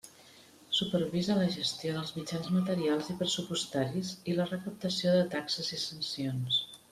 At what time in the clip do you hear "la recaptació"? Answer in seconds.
4.39-5.15